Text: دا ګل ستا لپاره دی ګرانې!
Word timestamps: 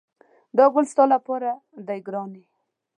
دا 0.57 0.65
ګل 0.73 0.85
ستا 0.91 1.03
لپاره 1.13 1.49
دی 1.87 1.99
ګرانې! 2.07 2.43